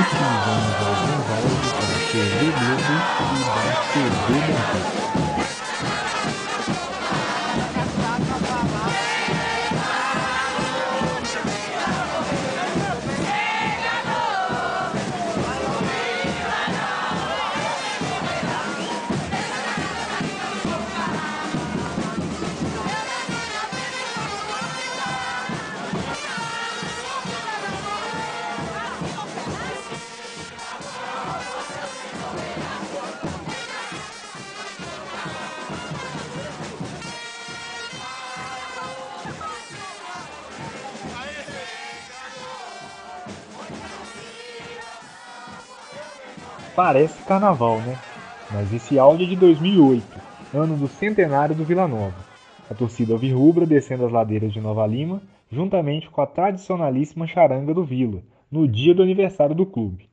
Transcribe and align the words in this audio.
utilizamos 0.00 0.74
alguns 0.80 1.26
áudios 1.30 1.72
da 1.72 1.94
TV 2.10 2.42
Globo 2.50 2.94
e 3.30 3.44
da 3.54 3.72
TV 3.92 4.28
Bandeira. 4.50 5.33
Parece 46.76 47.22
carnaval, 47.22 47.78
né? 47.82 47.96
Mas 48.50 48.74
esse 48.74 48.98
áudio 48.98 49.24
é 49.24 49.28
de 49.28 49.36
2008, 49.36 50.04
ano 50.52 50.76
do 50.76 50.88
centenário 50.88 51.54
do 51.54 51.64
Vila 51.64 51.86
Nova. 51.86 52.16
A 52.68 52.74
torcida 52.74 53.12
alvirrubra 53.12 53.64
descendo 53.64 54.04
as 54.04 54.10
ladeiras 54.10 54.52
de 54.52 54.60
Nova 54.60 54.84
Lima, 54.84 55.22
juntamente 55.52 56.10
com 56.10 56.20
a 56.20 56.26
tradicionalíssima 56.26 57.28
charanga 57.28 57.72
do 57.72 57.84
Vila, 57.84 58.22
no 58.50 58.66
dia 58.66 58.92
do 58.92 59.04
aniversário 59.04 59.54
do 59.54 59.64
clube. 59.64 60.08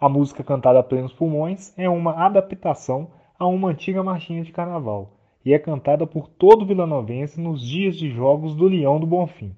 A 0.00 0.08
música 0.08 0.42
cantada 0.42 0.78
a 0.78 0.82
plenos 0.82 1.12
pulmões 1.12 1.74
é 1.76 1.86
uma 1.86 2.24
adaptação 2.24 3.10
a 3.38 3.46
uma 3.46 3.68
antiga 3.68 4.02
marchinha 4.02 4.42
de 4.42 4.52
carnaval 4.52 5.18
e 5.44 5.52
é 5.52 5.58
cantada 5.58 6.06
por 6.06 6.28
todo 6.28 6.64
vilanovense 6.64 7.38
nos 7.38 7.60
dias 7.60 7.94
de 7.94 8.08
jogos 8.08 8.54
do 8.54 8.68
Leão 8.68 8.98
do 8.98 9.06
Bonfim. 9.06 9.54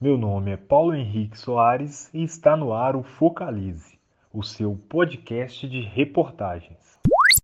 Meu 0.00 0.18
nome 0.18 0.50
é 0.50 0.56
Paulo 0.56 0.96
Henrique 0.96 1.38
Soares 1.38 2.12
e 2.12 2.24
está 2.24 2.56
no 2.56 2.72
ar 2.72 2.96
o 2.96 3.04
Focalize 3.04 3.95
o 4.36 4.42
seu 4.42 4.78
podcast 4.90 5.66
de 5.66 5.80
reportagens. 5.80 6.76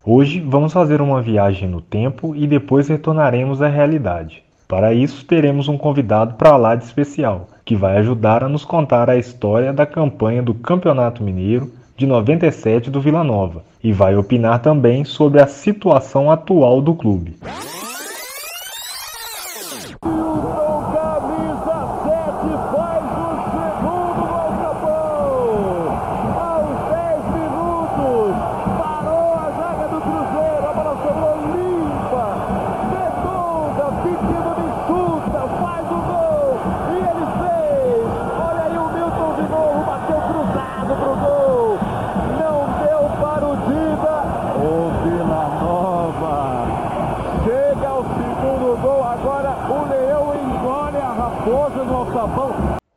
Hoje 0.05 0.41
vamos 0.41 0.75
fazer 0.75 1.01
uma 1.01 1.23
viagem 1.23 1.67
no 1.67 1.81
tempo 1.81 2.37
e 2.37 2.47
depois 2.47 2.87
retornaremos 2.87 3.63
à 3.63 3.69
realidade. 3.69 4.45
Para 4.69 4.93
isso, 4.93 5.25
teremos 5.25 5.69
um 5.69 5.79
convidado 5.79 6.35
para 6.35 6.55
lá 6.59 6.75
de 6.75 6.85
especial, 6.85 7.49
que 7.65 7.75
vai 7.75 7.97
ajudar 7.97 8.45
a 8.45 8.49
nos 8.49 8.67
contar 8.67 9.09
a 9.09 9.17
história 9.17 9.73
da 9.73 9.87
campanha 9.87 10.43
do 10.43 10.53
Campeonato 10.53 11.23
Mineiro 11.23 11.73
de 11.97 12.07
97 12.07 12.91
do 12.91 13.01
Vila 13.01 13.25
Nova 13.25 13.65
e 13.83 13.91
vai 13.91 14.15
opinar 14.15 14.61
também 14.61 15.03
sobre 15.03 15.41
a 15.41 15.47
situação 15.47 16.31
atual 16.31 16.83
do 16.83 16.95
clube. 16.95 17.37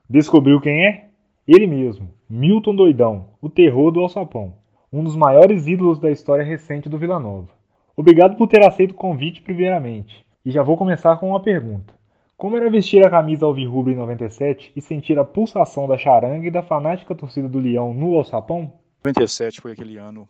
Descobriu 0.10 0.62
quem 0.62 0.86
é? 0.86 1.10
Ele 1.48 1.68
mesmo, 1.68 2.10
Milton 2.30 2.76
Doidão, 2.76 3.28
o 3.42 3.50
terror 3.50 3.92
do 3.92 4.00
alçapão, 4.00 4.54
um 4.92 5.04
dos 5.04 5.16
maiores 5.16 5.68
ídolos 5.68 6.00
da 6.00 6.10
história 6.10 6.46
recente 6.46 6.88
do 6.88 6.98
Vila 6.98 7.20
Nova. 7.20 7.50
Obrigado 7.98 8.38
por 8.38 8.48
ter 8.48 8.66
aceito 8.66 8.92
o 8.92 8.96
convite 8.96 9.42
primeiramente. 9.42 10.26
E 10.46 10.52
já 10.52 10.64
vou 10.64 10.78
começar 10.78 11.18
com 11.18 11.30
uma 11.30 11.42
pergunta. 11.42 11.94
Como 12.38 12.56
era 12.56 12.70
vestir 12.70 13.06
a 13.06 13.10
camisa 13.10 13.46
alvirrubra 13.46 13.92
em 13.92 13.98
97 13.98 14.72
e 14.76 14.82
sentir 14.82 15.20
a 15.20 15.26
pulsação 15.26 15.88
da 15.88 15.98
charanga 15.98 16.48
e 16.48 16.52
da 16.52 16.64
fanática 16.64 17.14
torcida 17.14 17.50
do 17.50 17.60
Leão 17.60 17.94
no 17.94 18.16
alçapão? 18.16 18.72
97 19.04 19.60
foi 19.60 19.74
aquele 19.74 19.98
ano 19.98 20.28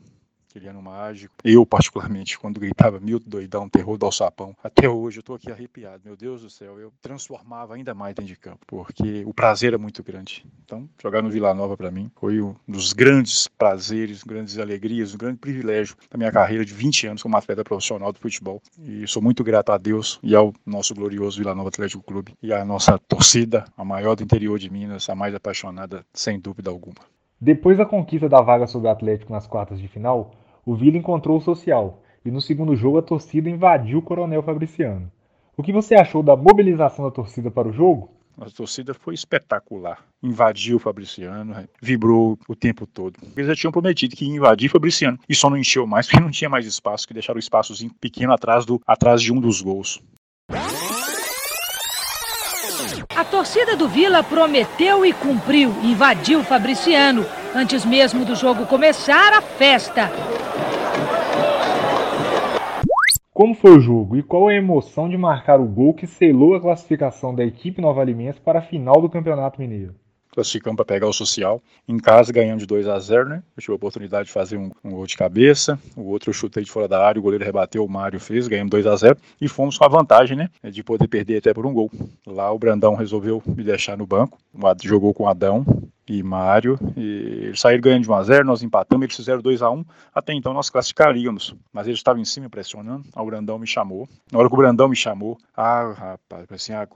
aquele 0.56 0.70
ano 0.70 0.82
mágico. 0.82 1.36
Eu, 1.44 1.66
particularmente, 1.66 2.40
quando 2.40 2.60
gritava 2.60 3.00
Milton 3.00 3.30
Doidão, 3.30 3.70
terror 3.70 3.98
do 3.98 4.06
alçapão, 4.06 4.56
até 4.64 4.88
hoje 4.88 5.20
eu 5.20 5.24
tô 5.24 5.34
aqui 5.34 5.52
arrepiado. 5.52 6.02
Meu 6.06 6.16
Deus 6.16 6.42
do 6.42 6.50
céu, 6.50 6.80
eu 6.80 6.94
transformava 7.02 7.76
ainda 7.76 7.94
mais 7.94 8.16
dentro 8.16 8.34
de 8.34 8.40
campo, 8.40 8.60
porque 8.66 9.24
o 9.26 9.34
prazer 9.34 9.74
é 9.74 9.78
muito 9.78 10.02
grande. 10.02 10.46
Então, 10.64 10.88
jogar 11.02 11.22
no 11.22 11.30
Vila 11.30 11.54
Nova 11.54 11.76
para 11.76 11.92
mim 11.92 12.10
foi 12.16 12.42
um 12.42 12.56
dos 12.68 12.94
grandes 12.94 13.48
prazeres, 13.48 14.24
grandes 14.24 14.58
alegrias, 14.58 15.14
um 15.14 15.18
grande 15.18 15.38
privilégio 15.38 15.96
da 16.10 16.18
minha 16.18 16.32
carreira 16.32 16.64
de 16.64 16.74
20 16.74 17.08
anos 17.08 17.24
como 17.24 17.36
atleta 17.36 17.64
profissional 17.64 18.14
do 18.14 18.20
futebol. 18.20 18.62
E 18.80 19.06
sou 19.08 19.22
muito 19.22 19.44
grato 19.44 19.72
a 19.72 19.78
Deus 19.78 20.20
e 20.24 20.34
ao 20.34 20.54
nosso 20.66 20.96
glorioso 20.96 21.38
Vila 21.38 21.54
Nova 21.54 21.70
Atlético 21.70 22.04
Clube 22.04 22.34
e 22.42 22.54
à 22.54 22.64
nossa 22.64 22.98
torcida, 22.98 23.66
a 23.76 23.84
maior 23.84 24.16
do 24.16 24.24
interior 24.24 24.58
de 24.58 24.72
Minas, 24.72 25.10
a 25.10 25.16
mais 25.16 25.36
apaixonada, 25.36 26.06
sem 26.14 26.40
dúvida 26.40 26.70
alguma. 26.70 26.96
Depois 27.40 27.78
da 27.78 27.86
conquista 27.86 28.30
da 28.30 28.42
vaga 28.42 28.66
sobre 28.66 28.88
o 28.88 28.92
Atlético 28.92 29.34
nas 29.34 29.46
quartas 29.46 29.80
de 29.80 29.88
final, 29.88 30.32
o 30.66 30.76
Vila 30.76 30.98
encontrou 30.98 31.38
o 31.38 31.42
social 31.42 32.02
e 32.26 32.32
no 32.32 32.42
segundo 32.42 32.76
jogo 32.76 32.98
a 32.98 33.04
torcida 33.04 33.50
invadiu 33.50 34.00
o 34.00 34.02
Coronel 34.02 34.42
Fabriciano. 34.42 35.12
O 35.56 35.64
que 35.64 35.72
você 35.72 35.96
achou 35.96 36.24
da 36.24 36.36
mobilização 36.36 37.06
da 37.06 37.12
torcida 37.12 37.52
para 37.52 37.68
o 37.68 37.72
jogo? 37.72 38.10
A 38.38 38.50
torcida 38.50 38.94
foi 38.94 39.14
espetacular. 39.14 40.04
Invadiu 40.22 40.76
o 40.76 40.80
Fabriciano, 40.80 41.56
vibrou 41.82 42.38
o 42.50 42.56
tempo 42.56 42.86
todo. 42.86 43.18
Eles 43.38 43.48
já 43.48 43.56
tinham 43.56 43.72
prometido 43.72 44.16
que 44.16 44.26
ia 44.26 44.36
invadir 44.36 44.68
o 44.68 44.72
Fabriciano 44.74 45.18
e 45.30 45.36
só 45.36 45.50
não 45.50 45.58
encheu 45.58 45.88
mais 45.88 46.08
porque 46.10 46.20
não 46.20 46.32
tinha 46.32 46.50
mais 46.50 46.66
espaço, 46.66 47.08
que 47.08 47.14
deixaram 47.14 47.38
o 47.38 47.40
espaçozinho 47.40 47.94
pequeno 48.02 48.34
atrás, 48.34 48.66
do, 48.66 48.82
atrás 48.86 49.22
de 49.22 49.32
um 49.32 49.40
dos 49.40 49.62
gols. 49.62 50.02
A 53.16 53.24
torcida 53.24 53.76
do 53.76 53.88
Vila 53.88 54.24
prometeu 54.24 55.06
e 55.06 55.14
cumpriu, 55.14 55.72
invadiu 55.84 56.44
Fabriciano. 56.44 57.26
Antes 57.56 57.86
mesmo 57.86 58.26
do 58.26 58.36
jogo 58.36 58.66
começar, 58.66 59.34
a 59.34 59.42
festa. 59.42 60.12
Como 63.34 63.54
foi 63.54 63.72
o 63.72 63.82
jogo 63.82 64.16
e 64.16 64.24
qual 64.24 64.48
a 64.48 64.54
emoção 64.54 65.10
de 65.10 65.18
marcar 65.18 65.60
o 65.60 65.66
gol 65.66 65.94
que 65.94 66.08
selou 66.08 66.56
a 66.56 66.62
classificação 66.62 67.34
da 67.34 67.44
equipe 67.44 67.82
Nova 67.82 68.02
Alimentos 68.02 68.40
para 68.40 68.60
a 68.60 68.62
final 68.62 69.02
do 69.02 69.10
Campeonato 69.10 69.60
Mineiro? 69.60 69.94
Classificamos 70.36 70.76
para 70.76 70.86
pegar 70.86 71.08
o 71.08 71.14
social. 71.14 71.62
Em 71.88 71.98
casa 71.98 72.32
ganhamos 72.32 72.62
de 72.62 72.68
2 72.68 72.88
a 72.88 73.00
0 73.00 73.30
né? 73.30 73.44
Eu 73.56 73.62
tive 73.62 73.74
a 73.74 73.76
oportunidade 73.76 74.28
de 74.28 74.32
fazer 74.32 74.58
um, 74.58 74.70
um, 74.84 74.92
gol 74.92 75.08
de 75.08 75.18
cabeça, 75.18 75.80
o 75.96 76.04
outro 76.04 76.30
eu 76.30 76.34
chutei 76.34 76.64
de 76.64 76.70
fora 76.70 76.88
da 76.88 77.04
área, 77.04 77.20
o 77.20 77.24
goleiro 77.24 77.44
rebateu, 77.44 77.84
o 77.84 77.90
Mário 77.90 78.20
fez, 78.20 78.48
ganhamos 78.48 78.70
2 78.70 78.86
a 78.86 78.96
0 78.96 79.18
e 79.42 79.48
fomos 79.48 79.78
com 79.78 79.86
a 79.86 79.88
vantagem, 79.88 80.38
né? 80.38 80.50
De 80.64 80.84
poder 80.84 81.08
perder 81.08 81.38
até 81.38 81.54
por 81.54 81.66
um 81.66 81.74
gol. 81.74 81.90
Lá 82.28 82.52
o 82.52 82.60
Brandão 82.60 82.94
resolveu 82.94 83.42
me 83.48 83.64
deixar 83.64 83.98
no 83.98 84.06
banco, 84.06 84.38
jogou 84.84 85.14
com 85.14 85.24
o 85.24 85.28
Adão, 85.28 85.66
e 86.08 86.22
Mário, 86.22 86.78
e 86.96 87.46
eles 87.48 87.60
saíram 87.60 87.82
ganhando 87.82 88.04
de 88.04 88.10
1x0, 88.10 88.44
nós 88.44 88.62
empatamos, 88.62 89.04
eles 89.04 89.16
fizeram 89.16 89.42
2x1, 89.42 89.86
até 90.14 90.34
então 90.34 90.54
nós 90.54 90.70
classificaríamos, 90.70 91.56
mas 91.74 91.88
eles 91.88 92.00
estavam 92.00 92.22
em 92.22 92.26
cima 92.26 92.50
pressionando, 92.50 93.04
o 93.16 93.26
Brandão 93.26 93.58
me 93.58 93.68
chamou, 93.68 94.08
na 94.32 94.40
hora 94.40 94.48
que 94.48 94.54
o 94.54 94.58
Brandão 94.58 94.88
me 94.88 94.96
chamou, 94.96 95.38
ah, 95.56 95.94
rapaz, 95.94 96.46
assim, 96.52 96.74
ah, 96.74 96.88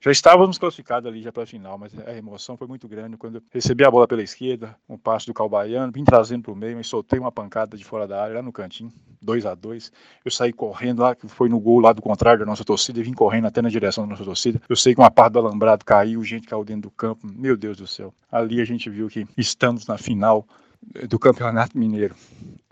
já 0.00 0.10
estávamos 0.10 0.58
classificados 0.58 1.08
ali 1.08 1.22
já 1.22 1.32
para 1.32 1.44
a 1.44 1.46
final, 1.46 1.78
mas 1.78 1.92
a 2.06 2.12
emoção 2.14 2.58
foi 2.58 2.66
muito 2.66 2.86
grande 2.86 3.16
quando 3.16 3.36
eu 3.36 3.42
recebi 3.50 3.84
a 3.84 3.90
bola 3.90 4.06
pela 4.06 4.22
esquerda, 4.22 4.76
um 4.86 4.98
passo 4.98 5.26
do 5.26 5.32
Calbaiano, 5.32 5.90
vim 5.90 6.04
trazendo 6.04 6.42
para 6.42 6.52
o 6.52 6.56
meio, 6.56 6.78
e 6.78 6.84
soltei 6.84 7.18
uma 7.18 7.32
pancada 7.32 7.74
de 7.74 7.84
fora 7.84 8.06
da 8.06 8.22
área, 8.22 8.34
lá 8.34 8.42
no 8.42 8.52
cantinho, 8.52 8.92
2 9.22 9.46
a 9.46 9.54
2 9.54 9.90
Eu 10.22 10.30
saí 10.30 10.52
correndo 10.52 11.00
lá, 11.00 11.14
que 11.14 11.26
foi 11.26 11.48
no 11.48 11.58
gol 11.58 11.80
lá 11.80 11.92
do 11.92 12.02
contrário 12.02 12.40
da 12.40 12.44
nossa 12.46 12.62
torcida, 12.62 13.00
e 13.00 13.02
vim 13.02 13.14
correndo 13.14 13.46
até 13.46 13.62
na 13.62 13.70
direção 13.70 14.04
da 14.04 14.10
nossa 14.10 14.24
torcida. 14.24 14.60
Eu 14.68 14.76
sei 14.76 14.94
que 14.94 15.00
uma 15.00 15.10
parte 15.10 15.32
do 15.32 15.38
alambrado 15.38 15.84
caiu, 15.86 16.22
gente 16.22 16.46
caiu 16.46 16.64
dentro 16.64 16.82
do 16.82 16.90
campo, 16.90 17.26
meu 17.26 17.56
Deus 17.56 17.78
do 17.78 17.86
céu. 17.86 18.12
Ali 18.44 18.60
a 18.60 18.64
gente 18.64 18.90
viu 18.90 19.08
que 19.08 19.26
estamos 19.36 19.86
na 19.86 19.96
final 19.96 20.46
do 21.08 21.18
Campeonato 21.18 21.78
Mineiro. 21.78 22.14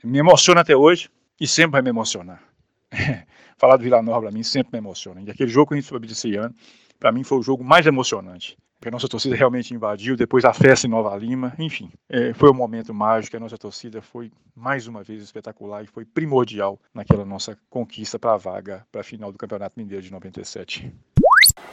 Me 0.05 0.19
emociona 0.19 0.61
até 0.61 0.77
hoje 0.77 1.09
e 1.41 1.47
sempre 1.47 1.73
vai 1.73 1.83
me 1.83 1.89
emocionar. 1.89 2.43
Falar 3.57 3.77
do 3.79 3.83
Vila 3.83 4.03
Nova 4.03 4.23
para 4.23 4.31
mim 4.31 4.43
sempre 4.43 4.73
me 4.73 4.79
emociona. 4.79 5.23
E 5.23 5.31
aquele 5.31 5.51
jogo 5.51 5.69
que 5.69 5.75
a 5.75 5.77
gente 5.79 5.89
soube 5.89 6.07
desse 6.07 6.35
ano, 6.37 6.55
para 7.01 7.11
mim 7.11 7.25
foi 7.25 7.39
o 7.39 7.43
jogo 7.43 7.65
mais 7.65 7.87
emocionante. 7.87 8.57
Porque 8.79 8.89
a 8.89 8.91
nossa 8.91 9.09
torcida 9.09 9.37
realmente 9.37 9.73
invadiu, 9.73 10.17
depois 10.17 10.45
a 10.45 10.53
festa 10.53 10.89
em 10.89 10.91
Nova 10.91 11.17
Lima, 11.17 11.55
enfim, 11.57 11.89
é, 12.09 12.35
foi 12.35 12.51
um 12.51 12.55
momento 12.55 12.93
mágico. 12.93 13.37
A 13.37 13.41
nossa 13.41 13.57
torcida 13.57 14.03
foi 14.03 14.31
mais 14.57 14.89
uma 14.89 15.03
vez 15.05 15.23
espetacular 15.23 15.85
e 15.85 15.87
foi 15.87 16.05
primordial 16.05 16.79
naquela 16.93 17.25
nossa 17.25 17.57
conquista 17.71 18.19
para 18.19 18.35
a 18.35 18.37
vaga 18.37 18.85
para 18.91 19.01
a 19.01 19.05
final 19.05 19.31
do 19.31 19.39
Campeonato 19.39 19.79
Mineiro 19.79 20.03
de 20.03 20.11
97. 20.11 20.93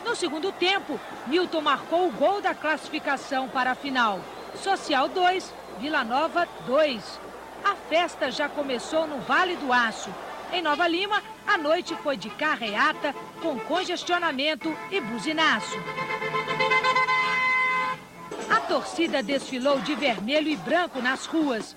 No 0.06 0.16
segundo 0.16 0.52
tempo, 0.52 1.00
Milton 1.28 1.62
marcou 1.62 2.08
o 2.08 2.12
gol 2.12 2.42
da 2.42 2.54
classificação 2.56 3.48
para 3.48 3.72
a 3.72 3.76
final. 3.76 4.20
Social 4.56 5.08
2, 5.08 5.54
Vila 5.80 6.04
Nova 6.04 6.48
2. 6.66 7.20
A 7.64 7.76
festa 7.76 8.32
já 8.32 8.50
começou 8.50 9.06
no 9.06 9.20
Vale 9.20 9.56
do 9.56 9.72
Aço. 9.72 10.10
Em 10.52 10.62
Nova 10.62 10.88
Lima, 10.88 11.22
a 11.46 11.58
noite 11.58 11.96
foi 11.98 12.18
de 12.18 12.30
carreata, 12.30 13.14
com 13.42 13.60
congestionamento 13.60 14.74
e 14.92 15.00
buzinaço. 15.00 15.78
A 18.50 18.60
torcida 18.62 19.22
desfilou 19.22 19.80
de 19.80 19.94
vermelho 19.94 20.50
e 20.50 20.56
branco 20.56 21.02
nas 21.02 21.26
ruas. 21.26 21.76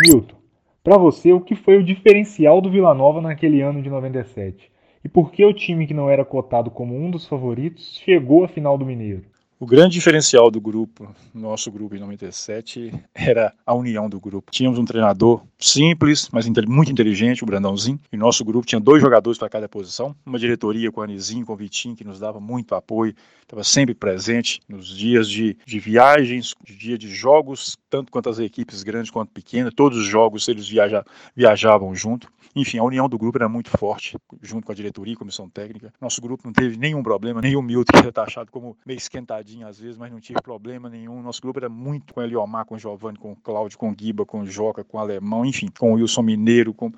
Milton, 0.00 0.36
para 0.82 0.96
você, 0.96 1.32
o 1.32 1.40
que 1.40 1.54
foi 1.54 1.78
o 1.78 1.84
diferencial 1.84 2.60
do 2.60 2.70
Vila 2.70 2.94
Nova 2.94 3.20
naquele 3.20 3.60
ano 3.60 3.82
de 3.82 3.90
97? 3.90 4.70
E 5.04 5.08
por 5.08 5.30
que 5.30 5.44
o 5.44 5.54
time 5.54 5.86
que 5.86 5.94
não 5.94 6.10
era 6.10 6.24
cotado 6.24 6.68
como 6.68 6.96
um 6.96 7.08
dos 7.08 7.26
favoritos 7.28 7.96
chegou 7.98 8.42
à 8.42 8.48
final 8.48 8.76
do 8.76 8.84
Mineiro? 8.84 9.24
O 9.64 9.66
grande 9.66 9.94
diferencial 9.94 10.50
do 10.50 10.60
grupo, 10.60 11.08
nosso 11.32 11.72
grupo 11.72 11.96
em 11.96 11.98
97, 11.98 12.92
era 13.14 13.50
a 13.64 13.72
união 13.72 14.10
do 14.10 14.20
grupo. 14.20 14.52
Tínhamos 14.52 14.78
um 14.78 14.84
treinador 14.84 15.40
simples, 15.58 16.28
mas 16.30 16.46
muito 16.66 16.92
inteligente, 16.92 17.42
o 17.42 17.46
Brandãozinho, 17.46 17.98
e 18.12 18.16
nosso 18.18 18.44
grupo 18.44 18.66
tinha 18.66 18.78
dois 18.78 19.00
jogadores 19.00 19.38
para 19.38 19.48
cada 19.48 19.66
posição, 19.66 20.14
uma 20.26 20.38
diretoria 20.38 20.92
com 20.92 21.00
o 21.00 21.02
Anizinho, 21.02 21.46
com 21.46 21.54
o 21.54 21.56
Vitinho, 21.56 21.96
que 21.96 22.04
nos 22.04 22.20
dava 22.20 22.38
muito 22.38 22.74
apoio, 22.74 23.14
estava 23.40 23.64
sempre 23.64 23.94
presente 23.94 24.60
nos 24.68 24.86
dias 24.86 25.26
de, 25.30 25.56
de 25.64 25.78
viagens, 25.78 26.54
de 26.62 26.76
dia 26.76 26.98
de 26.98 27.08
jogos, 27.08 27.78
tanto 27.88 28.12
quanto 28.12 28.28
as 28.28 28.38
equipes 28.38 28.82
grandes 28.82 29.10
quanto 29.10 29.32
pequenas, 29.32 29.72
todos 29.74 29.96
os 29.96 30.04
jogos 30.04 30.46
eles 30.46 30.68
viaja, 30.68 31.02
viajavam 31.34 31.94
junto. 31.94 32.28
Enfim, 32.56 32.78
a 32.78 32.84
união 32.84 33.08
do 33.08 33.18
grupo 33.18 33.36
era 33.36 33.48
muito 33.48 33.68
forte, 33.70 34.16
junto 34.40 34.64
com 34.64 34.70
a 34.70 34.74
diretoria 34.74 35.14
e 35.14 35.16
comissão 35.16 35.48
técnica. 35.48 35.92
Nosso 36.00 36.20
grupo 36.20 36.42
não 36.44 36.52
teve 36.52 36.76
nenhum 36.76 37.02
problema, 37.02 37.40
nem 37.40 37.60
Milton, 37.60 37.90
que 37.92 37.98
era 37.98 38.12
taxado 38.12 38.52
como 38.52 38.76
meio 38.86 38.98
esquentadinho 38.98 39.53
às 39.62 39.78
vezes, 39.78 39.96
mas 39.96 40.10
não 40.10 40.20
tive 40.20 40.40
problema 40.42 40.88
nenhum. 40.88 41.22
Nosso 41.22 41.40
grupo 41.40 41.58
era 41.58 41.68
muito 41.68 42.12
com 42.12 42.20
o 42.20 42.22
Eliomar, 42.22 42.64
com 42.64 42.74
o 42.74 42.78
Giovanni, 42.78 43.18
com 43.18 43.32
o 43.32 43.36
Cláudio, 43.36 43.78
com 43.78 43.90
o 43.90 43.94
Guiba, 43.94 44.24
com 44.24 44.40
o 44.40 44.46
Joca, 44.46 44.82
com 44.82 44.96
o 44.96 45.00
Alemão, 45.00 45.44
enfim, 45.44 45.68
com 45.78 45.92
o 45.92 45.94
Wilson 45.96 46.22
Mineiro, 46.22 46.72
com 46.72 46.90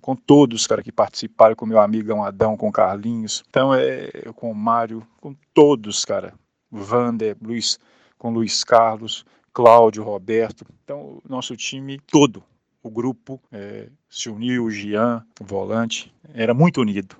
com 0.00 0.14
todos, 0.14 0.66
cara, 0.66 0.82
que 0.82 0.92
participaram, 0.92 1.56
com 1.56 1.66
meu 1.66 1.80
amigo 1.80 2.14
Adão, 2.22 2.56
com 2.56 2.70
Carlinhos, 2.70 3.42
então 3.48 3.74
é 3.74 4.08
com 4.36 4.50
o 4.50 4.54
Mário, 4.54 5.04
com 5.20 5.34
todos, 5.52 6.04
cara, 6.04 6.34
Vander, 6.70 7.36
Luiz, 7.42 7.78
com 8.18 8.30
Luiz 8.30 8.62
Carlos, 8.62 9.24
Cláudio, 9.52 10.04
Roberto, 10.04 10.64
então 10.84 11.20
nosso 11.28 11.56
time 11.56 11.98
todo 11.98 12.42
o 12.82 12.90
grupo 12.90 13.40
é, 13.52 13.88
se 14.08 14.30
uniu, 14.30 14.64
o 14.64 14.70
Gian, 14.70 15.24
o 15.40 15.44
volante, 15.44 16.12
era 16.32 16.54
muito 16.54 16.80
unido. 16.80 17.16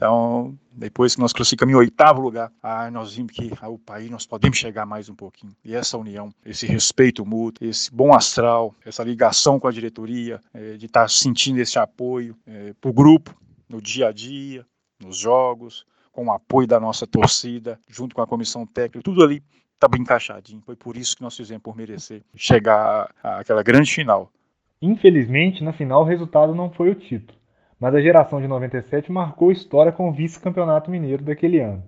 Então, 0.00 0.58
depois 0.72 1.14
que 1.14 1.20
nós 1.20 1.30
classificamos 1.30 1.74
em 1.74 1.76
oitavo 1.76 2.22
lugar, 2.22 2.50
ah, 2.62 2.90
nós 2.90 3.14
vimos 3.14 3.32
que 3.32 3.52
ah, 3.60 3.68
o 3.68 3.78
país 3.78 4.08
nós 4.08 4.24
podemos 4.24 4.56
chegar 4.56 4.86
mais 4.86 5.10
um 5.10 5.14
pouquinho. 5.14 5.54
E 5.62 5.74
essa 5.74 5.98
união, 5.98 6.30
esse 6.42 6.66
respeito 6.66 7.22
mútuo, 7.26 7.68
esse 7.68 7.94
bom 7.94 8.14
astral, 8.14 8.74
essa 8.82 9.04
ligação 9.04 9.60
com 9.60 9.68
a 9.68 9.70
diretoria, 9.70 10.40
é, 10.54 10.78
de 10.78 10.86
estar 10.86 11.02
tá 11.02 11.08
sentindo 11.08 11.60
esse 11.60 11.78
apoio 11.78 12.34
é, 12.46 12.72
para 12.80 12.90
o 12.90 12.94
grupo, 12.94 13.38
no 13.68 13.78
dia 13.78 14.08
a 14.08 14.12
dia, 14.12 14.64
nos 14.98 15.18
jogos, 15.18 15.84
com 16.10 16.28
o 16.28 16.32
apoio 16.32 16.66
da 16.66 16.80
nossa 16.80 17.06
torcida, 17.06 17.78
junto 17.86 18.14
com 18.14 18.22
a 18.22 18.26
comissão 18.26 18.64
técnica, 18.64 19.02
tudo 19.02 19.22
ali 19.22 19.42
estava 19.74 19.98
encaixadinho. 19.98 20.62
Foi 20.64 20.76
por 20.76 20.96
isso 20.96 21.14
que 21.14 21.22
nós 21.22 21.36
fizemos 21.36 21.62
por 21.62 21.76
merecer 21.76 22.22
chegar 22.34 23.14
àquela 23.22 23.62
grande 23.62 23.92
final. 23.92 24.32
Infelizmente, 24.80 25.62
na 25.62 25.74
final 25.74 26.00
o 26.00 26.06
resultado 26.06 26.54
não 26.54 26.70
foi 26.70 26.88
o 26.88 26.94
título, 26.94 27.38
mas 27.80 27.94
a 27.94 28.00
geração 28.00 28.42
de 28.42 28.46
97 28.46 29.10
marcou 29.10 29.50
história 29.50 29.90
com 29.90 30.10
o 30.10 30.12
vice-campeonato 30.12 30.90
mineiro 30.90 31.24
daquele 31.24 31.58
ano, 31.60 31.82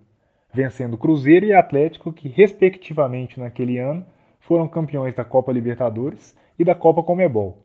vencendo 0.52 0.96
Cruzeiro 0.96 1.44
e 1.44 1.52
Atlético, 1.52 2.12
que 2.12 2.28
respectivamente 2.28 3.38
naquele 3.38 3.78
ano 3.78 4.06
foram 4.40 4.66
campeões 4.66 5.14
da 5.14 5.24
Copa 5.24 5.52
Libertadores 5.52 6.34
e 6.58 6.64
da 6.64 6.74
Copa 6.74 7.02
Comebol. 7.02 7.62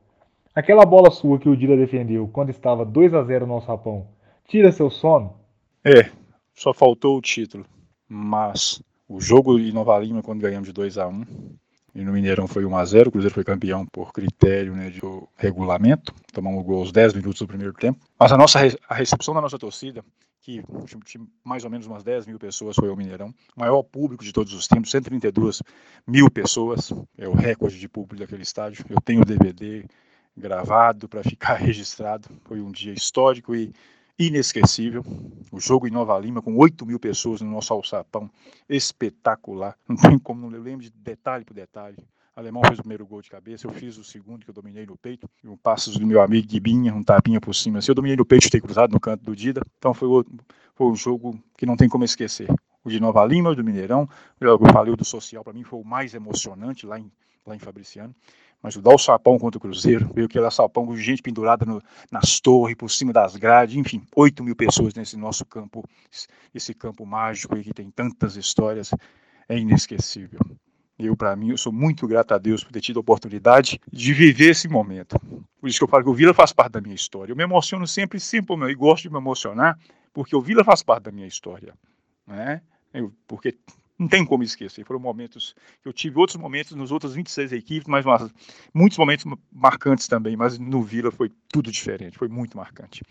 Aquela 0.53 0.85
bola 0.85 1.09
sua 1.09 1.39
que 1.39 1.47
o 1.47 1.55
Dida 1.55 1.77
defendeu 1.77 2.27
quando 2.27 2.49
estava 2.49 2.83
2 2.83 3.13
a 3.13 3.23
0 3.23 3.47
no 3.47 3.53
Alçapão, 3.53 4.07
tira 4.45 4.71
seu 4.73 4.89
sono? 4.89 5.35
É, 5.85 6.09
só 6.53 6.73
faltou 6.73 7.17
o 7.17 7.21
título, 7.21 7.65
mas 8.09 8.83
o 9.07 9.21
jogo 9.21 9.57
de 9.57 9.71
Nova 9.71 9.97
Lima 9.99 10.21
quando 10.21 10.41
ganhamos 10.41 10.67
de 10.67 10.73
2 10.73 10.97
a 10.97 11.07
1 11.07 11.23
e 11.97 12.05
no 12.05 12.11
Mineirão 12.13 12.47
foi 12.47 12.63
1 12.63 12.77
a 12.77 12.85
0 12.85 13.09
o 13.09 13.11
Cruzeiro 13.11 13.33
foi 13.33 13.43
campeão 13.43 13.83
por 13.87 14.13
critério 14.13 14.75
né, 14.75 14.91
de 14.91 15.01
regulamento, 15.35 16.13
tomamos 16.31 16.63
gol 16.63 16.81
aos 16.81 16.91
10 16.91 17.15
minutos 17.15 17.39
do 17.39 17.47
primeiro 17.47 17.73
tempo. 17.73 17.99
Mas 18.19 18.31
a 18.31 18.37
nossa 18.37 18.59
a 18.87 18.93
recepção 18.93 19.33
da 19.33 19.41
nossa 19.41 19.57
torcida, 19.57 20.05
que 20.39 20.63
tinha 21.03 21.25
mais 21.43 21.63
ou 21.63 21.71
menos 21.71 21.87
umas 21.87 22.03
10 22.03 22.27
mil 22.27 22.37
pessoas, 22.37 22.75
foi 22.75 22.87
ao 22.87 22.95
Mineirão, 22.95 23.33
maior 23.55 23.81
público 23.81 24.23
de 24.23 24.31
todos 24.31 24.53
os 24.53 24.67
tempos, 24.67 24.91
132 24.91 25.63
mil 26.05 26.29
pessoas, 26.29 26.93
é 27.17 27.27
o 27.27 27.33
recorde 27.33 27.79
de 27.79 27.89
público 27.89 28.17
daquele 28.17 28.43
estádio. 28.43 28.85
Eu 28.87 29.01
tenho 29.01 29.21
o 29.21 29.25
DVD 29.25 29.83
gravado 30.37 31.09
para 31.09 31.23
ficar 31.23 31.55
registrado, 31.57 32.29
foi 32.45 32.61
um 32.61 32.71
dia 32.71 32.93
histórico 32.93 33.55
e 33.55 33.73
inesquecível. 34.17 35.03
O 35.51 35.59
jogo 35.59 35.87
em 35.87 35.91
Nova 35.91 36.17
Lima, 36.17 36.41
com 36.41 36.55
8 36.57 36.85
mil 36.85 36.99
pessoas 36.99 37.41
no 37.41 37.49
nosso 37.49 37.73
alçapão, 37.73 38.29
espetacular. 38.67 39.77
Não 39.87 39.95
tem 39.95 40.17
como 40.17 40.49
não 40.49 40.59
lembro 40.59 40.83
de 40.83 40.89
detalhe 40.89 41.45
por 41.45 41.53
detalhe. 41.53 41.97
O 42.35 42.39
alemão 42.39 42.61
fez 42.67 42.77
o 42.77 42.83
primeiro 42.83 43.05
gol 43.05 43.21
de 43.21 43.31
cabeça, 43.31 43.65
eu 43.65 43.71
fiz 43.71 43.97
o 43.97 44.03
segundo, 44.03 44.43
que 44.43 44.49
eu 44.49 44.53
dominei 44.53 44.85
no 44.85 44.95
peito. 44.95 45.27
E 45.43 45.47
um 45.47 45.57
passo 45.57 45.97
do 45.97 46.05
meu 46.05 46.21
amigo 46.21 46.47
Guibinha, 46.47 46.93
um 46.93 47.03
tapinha 47.03 47.41
por 47.41 47.53
cima. 47.55 47.79
Assim, 47.79 47.89
eu 47.89 47.95
dominei 47.95 48.15
no 48.15 48.25
peito, 48.25 48.49
ter 48.49 48.61
cruzado 48.61 48.91
no 48.91 48.99
canto 48.99 49.23
do 49.23 49.35
Dida. 49.35 49.61
Então 49.79 49.93
foi, 49.93 50.07
outro, 50.07 50.33
foi 50.75 50.87
um 50.87 50.95
jogo 50.95 51.39
que 51.57 51.65
não 51.65 51.75
tem 51.75 51.89
como 51.89 52.03
esquecer. 52.03 52.47
O 52.83 52.89
de 52.89 52.99
Nova 52.99 53.25
Lima, 53.25 53.49
o 53.49 53.55
do 53.55 53.63
Mineirão. 53.63 54.07
Eu 54.39 54.59
falei, 54.71 54.93
o 54.93 54.95
do 54.95 55.03
Social, 55.03 55.43
para 55.43 55.53
mim 55.53 55.63
foi 55.63 55.79
o 55.79 55.83
mais 55.83 56.13
emocionante 56.13 56.85
lá 56.85 56.99
em, 56.99 57.11
lá 57.45 57.55
em 57.55 57.59
Fabriciano 57.59 58.13
mas 58.61 58.75
o 58.75 58.81
o 58.83 58.97
sapão 58.97 59.37
contra 59.37 59.57
o 59.57 59.61
Cruzeiro, 59.61 60.09
veio 60.13 60.25
aquele 60.25 60.49
sapão 60.49 60.85
com 60.85 60.95
gente 60.95 61.21
pendurada 61.21 61.65
no, 61.65 61.81
nas 62.11 62.39
torres, 62.39 62.75
por 62.75 62.89
cima 62.89 63.13
das 63.13 63.35
grades, 63.35 63.75
enfim, 63.75 64.03
8 64.15 64.43
mil 64.43 64.55
pessoas 64.55 64.93
nesse 64.93 65.15
nosso 65.15 65.45
campo, 65.45 65.83
esse 66.53 66.73
campo 66.73 67.05
mágico 67.05 67.55
aí 67.55 67.63
que 67.63 67.73
tem 67.73 67.89
tantas 67.91 68.35
histórias, 68.35 68.91
é 69.47 69.57
inesquecível. 69.57 70.39
Eu, 70.99 71.15
para 71.15 71.35
mim, 71.35 71.51
eu 71.51 71.57
sou 71.57 71.71
muito 71.71 72.07
grato 72.07 72.33
a 72.33 72.39
Deus 72.39 72.63
por 72.63 72.71
ter 72.71 72.81
tido 72.81 72.97
a 72.97 73.01
oportunidade 73.01 73.79
de 73.91 74.13
viver 74.13 74.49
esse 74.49 74.67
momento. 74.67 75.19
Por 75.59 75.69
isso 75.69 75.77
que 75.77 75.83
eu 75.83 75.87
falo 75.87 76.03
que 76.03 76.09
o 76.09 76.13
Vila 76.13 76.33
faz 76.33 76.51
parte 76.51 76.73
da 76.73 76.81
minha 76.81 76.95
história. 76.95 77.31
Eu 77.31 77.35
me 77.35 77.43
emociono 77.43 77.85
sempre, 77.85 78.19
sempre, 78.19 78.55
e 78.71 78.73
gosto 78.73 79.03
de 79.03 79.11
me 79.11 79.17
emocionar, 79.17 79.77
porque 80.11 80.35
o 80.35 80.41
Vila 80.41 80.63
faz 80.63 80.81
parte 80.81 81.03
da 81.03 81.11
minha 81.11 81.27
história. 81.27 81.75
Né? 82.25 82.61
Eu, 82.91 83.13
porque 83.27 83.55
não 83.97 84.07
tem 84.07 84.25
como 84.25 84.43
esquecer. 84.43 84.85
Foram 84.85 84.99
momentos 84.99 85.55
eu 85.83 85.91
tive 85.91 86.19
outros 86.19 86.37
momentos 86.37 86.73
nos 86.73 86.91
outros 86.91 87.15
26 87.15 87.51
equipes, 87.51 87.87
mas 87.87 88.05
muitos 88.73 88.97
momentos 88.97 89.25
marcantes 89.51 90.07
também, 90.07 90.35
mas 90.35 90.57
no 90.59 90.81
Vila 90.81 91.11
foi 91.11 91.31
tudo 91.49 91.71
diferente, 91.71 92.17
foi 92.17 92.27
muito 92.27 92.57
marcante 92.57 93.01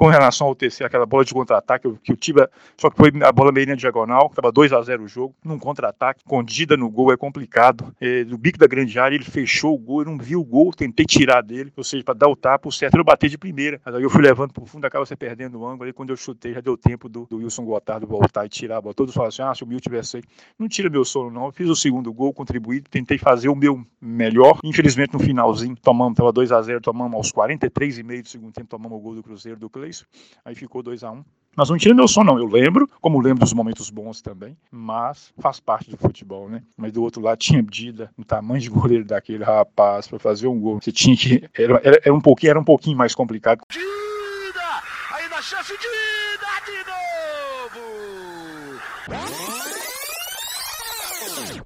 com 0.00 0.06
relação 0.06 0.46
ao 0.46 0.54
TC, 0.54 0.82
aquela 0.82 1.04
bola 1.04 1.26
de 1.26 1.34
contra-ataque 1.34 1.92
que 2.02 2.10
o 2.10 2.16
Tiba, 2.16 2.50
só 2.74 2.88
que 2.88 2.96
foi 2.96 3.12
a 3.22 3.30
bola 3.30 3.52
meio 3.52 3.66
na 3.66 3.74
diagonal, 3.74 4.28
estava 4.30 4.50
2 4.50 4.72
a 4.72 4.80
0 4.80 5.02
o 5.02 5.06
jogo, 5.06 5.34
num 5.44 5.58
contra-ataque, 5.58 6.20
escondida 6.20 6.74
no 6.74 6.88
gol 6.88 7.12
é 7.12 7.18
complicado. 7.18 7.94
É, 8.00 8.24
do 8.24 8.38
bico 8.38 8.58
da 8.58 8.66
grande 8.66 8.98
área, 8.98 9.14
ele 9.14 9.24
fechou 9.24 9.74
o 9.74 9.78
gol, 9.78 10.00
eu 10.00 10.06
não 10.06 10.16
vi 10.16 10.34
o 10.34 10.42
gol, 10.42 10.72
tentei 10.72 11.04
tirar 11.04 11.42
dele, 11.42 11.70
ou 11.76 11.84
seja, 11.84 12.02
para 12.02 12.14
dar 12.14 12.28
o 12.28 12.34
tapa, 12.34 12.66
o 12.66 12.72
certo 12.72 12.96
eu 12.96 13.04
bater 13.04 13.28
de 13.28 13.36
primeira. 13.36 13.78
Mas 13.84 13.94
aí 13.94 14.02
eu 14.02 14.08
fui 14.08 14.22
levando 14.22 14.54
pro 14.54 14.64
fundo, 14.64 14.86
acaba 14.86 15.04
você 15.04 15.14
perdendo 15.14 15.60
o 15.60 15.66
ângulo, 15.66 15.84
aí 15.84 15.92
quando 15.92 16.08
eu 16.08 16.16
chutei, 16.16 16.54
já 16.54 16.62
deu 16.62 16.78
tempo 16.78 17.06
do, 17.06 17.26
do 17.26 17.36
Wilson 17.36 17.66
Gotardo 17.66 18.06
voltar 18.06 18.46
e 18.46 18.48
tirar 18.48 18.78
a 18.78 18.80
bola. 18.80 18.94
Todos 18.94 19.12
falaram 19.12 19.28
assim: 19.28 19.42
ah, 19.42 19.54
se 19.54 19.62
o 19.64 19.66
Mil 19.66 19.80
tivesse 19.80 20.16
aí, 20.16 20.22
não 20.58 20.66
tira 20.66 20.88
meu 20.88 21.04
sono, 21.04 21.30
não. 21.30 21.44
Eu 21.44 21.52
fiz 21.52 21.68
o 21.68 21.76
segundo 21.76 22.10
gol, 22.10 22.32
contribuí, 22.32 22.80
tentei 22.80 23.18
fazer 23.18 23.50
o 23.50 23.54
meu 23.54 23.84
melhor. 24.00 24.60
Infelizmente, 24.64 25.12
no 25.12 25.18
finalzinho, 25.18 25.76
tomamos, 25.76 26.12
estava 26.12 26.32
2 26.32 26.52
a 26.52 26.62
0 26.62 26.80
tomamos 26.80 27.14
aos 27.14 27.30
43 27.30 27.98
e 27.98 28.02
meio 28.02 28.22
do 28.22 28.28
segundo 28.30 28.50
tempo, 28.50 28.66
tomamos 28.66 28.96
o 28.96 29.00
gol 29.02 29.14
do 29.14 29.22
Cruzeiro 29.22 29.60
do 29.60 29.68
Cleison. 29.90 30.04
Aí 30.44 30.54
ficou 30.54 30.82
2 30.82 31.02
a 31.02 31.10
1 31.10 31.16
um. 31.16 31.24
Mas 31.56 31.68
não 31.68 31.76
tira 31.76 31.92
meu 31.94 32.06
som, 32.06 32.22
não. 32.22 32.38
Eu 32.38 32.46
lembro, 32.46 32.88
como 33.00 33.20
lembro 33.20 33.40
dos 33.40 33.52
momentos 33.52 33.90
bons 33.90 34.22
também, 34.22 34.56
mas 34.70 35.32
faz 35.40 35.58
parte 35.58 35.90
do 35.90 35.96
futebol, 35.96 36.48
né? 36.48 36.62
Mas 36.76 36.92
do 36.92 37.02
outro 37.02 37.20
lado 37.20 37.38
tinha 37.38 37.60
Dida, 37.60 38.12
o 38.16 38.24
tamanho 38.24 38.60
de 38.60 38.70
goleiro 38.70 39.04
daquele 39.04 39.42
rapaz, 39.42 40.06
para 40.06 40.20
fazer 40.20 40.46
um 40.46 40.60
gol. 40.60 40.80
Você 40.80 40.92
tinha 40.92 41.16
que. 41.16 41.42
Era, 41.52 41.80
era, 41.82 42.00
era, 42.04 42.14
um 42.14 42.20
pouquinho, 42.20 42.50
era 42.50 42.60
um 42.60 42.64
pouquinho 42.64 42.96
mais 42.96 43.16
complicado. 43.16 43.62
Dida! 43.68 43.84
Aí 45.12 45.28
na 45.28 45.42
chance, 45.42 45.72
Dida 45.72 46.60
de 46.66 46.84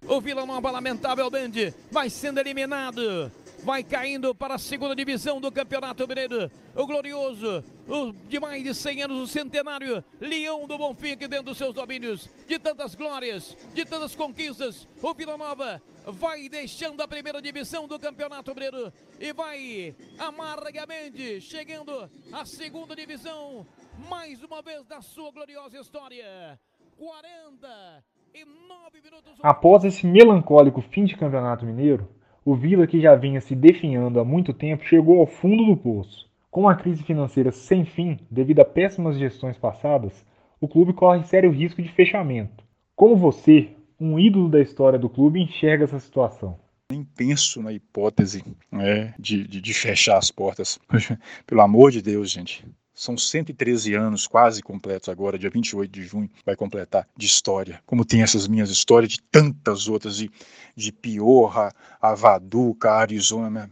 novo! 0.09 0.17
O 0.17 0.21
Vila 0.21 0.47
Nova 0.47 0.71
lamentavelmente 0.71 1.75
vai 1.91 2.09
sendo 2.09 2.41
eliminado 2.41 3.31
vai 3.65 3.83
caindo 3.83 4.35
para 4.35 4.57
a 4.57 4.59
segunda 4.59 4.95
divisão 4.95 5.41
do 5.41 5.51
Campeonato 5.51 6.07
Mineiro. 6.07 6.51
O 6.77 6.87
glorioso, 6.87 7.65
o 7.89 8.13
de 8.13 8.39
mais 8.39 8.63
de 8.63 8.75
100 8.75 9.05
anos, 9.05 9.23
o 9.23 9.27
centenário 9.27 10.05
Leão 10.21 10.67
do 10.67 10.77
Bonfim, 10.77 11.17
que 11.17 11.27
dentro 11.27 11.47
dos 11.47 11.57
seus 11.57 11.73
domínios, 11.73 12.29
de 12.47 12.59
tantas 12.59 12.95
glórias, 12.95 13.57
de 13.73 13.87
tantas 13.87 14.15
conquistas, 14.15 14.87
o 15.03 15.15
Vila 15.15 15.39
Nova 15.39 15.81
vai 16.07 16.47
deixando 16.51 17.01
a 17.01 17.09
primeira 17.09 17.41
divisão 17.41 17.89
do 17.89 17.99
Campeonato 17.99 18.55
Mineiro 18.55 18.93
e 19.19 19.33
vai 19.33 19.97
amargamente 20.19 21.41
chegando 21.41 22.11
à 22.31 22.45
segunda 22.45 22.95
divisão, 22.95 23.67
mais 24.11 24.43
uma 24.43 24.61
vez 24.61 24.85
da 24.85 25.01
sua 25.01 25.33
gloriosa 25.33 25.79
história. 25.79 26.61
49 26.99 29.01
minutos. 29.03 29.33
Após 29.43 29.85
esse 29.85 30.07
melancólico 30.07 30.83
fim 30.83 31.07
de 31.07 31.17
Campeonato 31.17 31.65
Mineiro, 31.65 32.07
O 32.45 32.55
Vila, 32.55 32.87
que 32.87 33.01
já 33.01 33.15
vinha 33.15 33.41
se 33.41 33.55
definhando 33.55 34.21
há 34.21 34.25
muito 34.25 34.53
tempo, 34.53 34.85
chegou 34.85 35.19
ao 35.21 35.27
fundo 35.27 35.65
do 35.65 35.77
poço. 35.77 36.29
Com 36.51 36.63
uma 36.63 36.77
crise 36.77 37.03
financeira 37.03 37.51
sem 37.51 37.87
fim, 37.87 38.19
devido 38.31 38.61
a 38.61 38.65
péssimas 38.67 39.19
gestões 39.19 39.57
passadas, 39.57 40.25
o 40.61 40.69
clube 40.69 40.93
corre 40.93 41.25
sério 41.25 41.51
risco 41.51 41.81
de 41.81 41.89
fechamento. 41.89 42.63
Como 42.95 43.17
você, 43.17 43.71
um 43.99 44.19
ídolo 44.19 44.51
da 44.51 44.61
história 44.61 44.99
do 44.99 45.09
clube, 45.09 45.41
enxerga 45.41 45.85
essa 45.85 45.99
situação? 45.99 46.59
Nem 46.93 47.03
penso 47.03 47.63
na 47.63 47.73
hipótese 47.73 48.45
né, 48.71 49.15
de, 49.19 49.49
de, 49.49 49.61
de 49.63 49.75
fechar 49.75 50.19
as 50.19 50.31
portas. 50.31 50.79
Pelo 51.47 51.63
amor 51.63 51.91
de 51.91 52.03
Deus, 52.03 52.31
gente. 52.31 52.63
São 52.95 53.19
113 53.19 53.95
anos 53.95 54.27
quase 54.27 54.63
completos 54.63 55.09
agora, 55.09 55.39
dia 55.39 55.51
28 55.51 55.91
de 55.91 56.05
junho, 56.05 56.31
vai 56.47 56.55
completar 56.55 57.09
de 57.17 57.27
história. 57.27 57.83
Como 57.85 58.05
tem 58.05 58.23
essas 58.23 58.47
minhas 58.47 58.71
histórias 58.71 59.13
de 59.13 59.21
tantas 59.21 59.89
outras, 59.89 60.17
de, 60.17 60.31
de 60.77 60.93
Piorra, 60.93 61.73
a 62.01 62.15
Vaduca, 62.15 62.91
a 62.91 63.01
Arizona, 63.01 63.69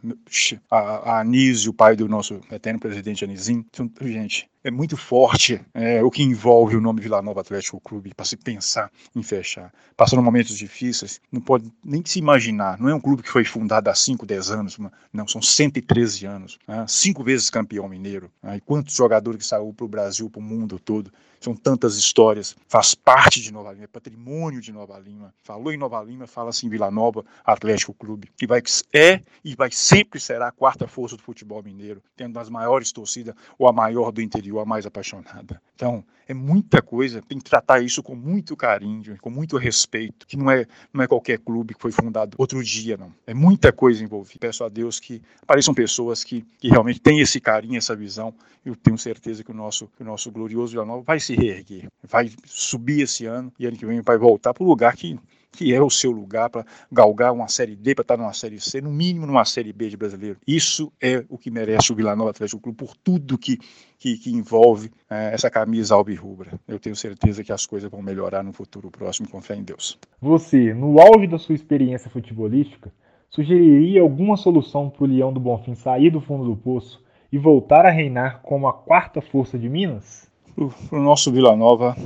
a, 0.68 0.78
a 0.78 1.20
Anísio, 1.20 1.70
o 1.70 1.74
pai 1.74 1.94
do 1.94 2.08
nosso 2.08 2.40
eterno 2.50 2.80
presidente 2.80 3.24
Anisim. 3.24 3.64
Então, 3.70 3.88
gente, 4.02 4.50
é 4.64 4.70
muito 4.70 4.96
forte 4.96 5.60
é, 5.74 6.02
o 6.02 6.10
que 6.10 6.22
envolve 6.22 6.76
o 6.76 6.80
nome 6.80 7.00
Vila 7.00 7.20
Nova 7.20 7.40
Atlético 7.40 7.80
Clube 7.80 8.14
para 8.14 8.24
se 8.24 8.36
pensar 8.36 8.90
em 9.14 9.22
fechar. 9.22 9.72
Passando 9.96 10.22
momentos 10.22 10.56
difíceis, 10.56 11.20
não 11.30 11.40
pode 11.40 11.72
nem 11.84 12.02
se 12.04 12.18
imaginar. 12.18 12.78
Não 12.78 12.88
é 12.88 12.94
um 12.94 13.00
clube 13.00 13.22
que 13.22 13.30
foi 13.30 13.44
fundado 13.44 13.90
há 13.90 13.94
5, 13.94 14.24
10 14.24 14.50
anos, 14.50 14.78
não, 15.12 15.26
são 15.26 15.42
113 15.42 16.26
anos. 16.26 16.58
Né? 16.66 16.84
Cinco 16.88 17.24
vezes 17.24 17.50
campeão 17.50 17.88
mineiro. 17.88 18.30
Né? 18.42 18.58
E 18.58 18.60
quantos 18.60 18.94
jogadores 18.94 19.38
que 19.38 19.46
saíram 19.46 19.72
para 19.72 19.84
o 19.84 19.88
Brasil, 19.88 20.30
para 20.30 20.40
o 20.40 20.42
mundo 20.42 20.78
todo. 20.78 21.12
São 21.42 21.56
tantas 21.56 21.96
histórias. 21.96 22.54
Faz 22.68 22.94
parte 22.94 23.40
de 23.40 23.52
Nova 23.52 23.72
Lima, 23.72 23.84
é 23.84 23.88
patrimônio 23.88 24.60
de 24.60 24.72
Nova 24.72 24.96
Lima. 24.98 25.34
Falou 25.42 25.72
em 25.72 25.76
Nova 25.76 26.00
Lima, 26.00 26.26
fala 26.28 26.50
assim 26.50 26.68
Vila 26.68 26.88
Nova 26.88 27.24
Atlético 27.44 27.92
Clube. 27.92 28.30
E 28.40 28.46
vai, 28.46 28.62
é 28.92 29.20
e 29.44 29.56
vai 29.56 29.70
sempre 29.72 30.20
será 30.20 30.46
a 30.46 30.52
quarta 30.52 30.86
força 30.86 31.16
do 31.16 31.22
futebol 31.22 31.60
mineiro, 31.60 32.00
tendo 32.16 32.38
as 32.38 32.48
maiores 32.48 32.92
torcidas 32.92 33.34
ou 33.58 33.66
a 33.66 33.72
maior 33.72 34.12
do 34.12 34.22
interior 34.22 34.60
a 34.60 34.64
mais 34.64 34.86
apaixonada. 34.86 35.60
Então, 35.74 36.04
é 36.28 36.34
muita 36.34 36.80
coisa, 36.80 37.20
tem 37.22 37.38
que 37.38 37.44
tratar 37.44 37.82
isso 37.82 38.02
com 38.02 38.14
muito 38.14 38.56
carinho, 38.56 39.18
com 39.20 39.30
muito 39.30 39.56
respeito, 39.56 40.26
que 40.26 40.36
não 40.36 40.50
é, 40.50 40.66
não 40.92 41.02
é 41.02 41.06
qualquer 41.06 41.38
clube 41.38 41.74
que 41.74 41.80
foi 41.80 41.92
fundado 41.92 42.36
outro 42.38 42.62
dia, 42.62 42.96
não. 42.96 43.12
É 43.26 43.34
muita 43.34 43.72
coisa 43.72 44.02
envolvida. 44.02 44.38
Peço 44.40 44.64
a 44.64 44.68
Deus 44.68 45.00
que 45.00 45.20
apareçam 45.42 45.74
pessoas 45.74 46.22
que, 46.24 46.44
que 46.58 46.68
realmente 46.68 47.00
têm 47.00 47.20
esse 47.20 47.40
carinho, 47.40 47.76
essa 47.76 47.96
visão. 47.96 48.32
Eu 48.64 48.76
tenho 48.76 48.96
certeza 48.96 49.42
que 49.42 49.50
o 49.50 49.54
nosso, 49.54 49.88
que 49.96 50.02
o 50.02 50.06
nosso 50.06 50.30
glorioso 50.30 50.72
Vila 50.72 50.84
Nova 50.84 51.02
vai 51.02 51.18
se 51.18 51.31
reerguer, 51.34 51.88
vai 52.02 52.30
subir 52.44 53.02
esse 53.02 53.26
ano 53.26 53.52
e 53.58 53.66
ano 53.66 53.76
que 53.76 53.86
vem 53.86 54.00
vai 54.00 54.18
voltar 54.18 54.52
para 54.54 54.64
o 54.64 54.66
lugar 54.66 54.94
que 54.96 55.18
que 55.52 55.74
é 55.74 55.80
o 55.80 55.90
seu 55.90 56.10
lugar 56.10 56.48
para 56.48 56.64
galgar 56.90 57.32
uma 57.32 57.46
Série 57.46 57.76
D, 57.76 57.94
para 57.94 58.02
estar 58.02 58.16
numa 58.16 58.32
Série 58.32 58.58
C, 58.58 58.80
no 58.80 58.90
mínimo 58.90 59.26
numa 59.26 59.44
Série 59.44 59.72
B 59.72 59.88
de 59.88 59.96
brasileiro. 59.96 60.38
Isso 60.46 60.90
é 61.00 61.24
o 61.28 61.36
que 61.36 61.50
merece 61.50 61.92
o 61.92 61.94
Vila 61.94 62.16
Nova 62.16 62.30
Atlético 62.30 62.62
Clube 62.62 62.78
por 62.78 62.96
tudo 62.96 63.36
que, 63.36 63.58
que, 63.98 64.16
que 64.16 64.30
envolve 64.32 64.90
é, 65.10 65.34
essa 65.34 65.50
camisa 65.50 65.94
alvirrubra. 65.94 66.58
Eu 66.66 66.80
tenho 66.80 66.96
certeza 66.96 67.44
que 67.44 67.52
as 67.52 67.66
coisas 67.66 67.90
vão 67.90 68.00
melhorar 68.00 68.42
no 68.42 68.52
futuro 68.52 68.90
próximo, 68.90 69.28
com 69.28 69.42
fé 69.42 69.54
em 69.54 69.62
Deus. 69.62 69.98
Você, 70.20 70.72
no 70.72 70.98
auge 70.98 71.26
da 71.26 71.38
sua 71.38 71.54
experiência 71.54 72.10
futebolística, 72.10 72.90
sugeriria 73.28 74.00
alguma 74.00 74.36
solução 74.36 74.88
para 74.88 75.04
o 75.04 75.06
Leão 75.06 75.32
do 75.32 75.40
Bonfim 75.40 75.74
sair 75.74 76.10
do 76.10 76.20
fundo 76.20 76.44
do 76.44 76.56
poço 76.56 77.02
e 77.30 77.38
voltar 77.38 77.84
a 77.84 77.90
reinar 77.90 78.40
como 78.42 78.66
a 78.66 78.72
quarta 78.72 79.20
força 79.20 79.58
de 79.58 79.68
Minas? 79.68 80.31
O 80.54 80.98
nosso 80.98 81.32
Vila 81.32 81.56
Nova 81.56 81.96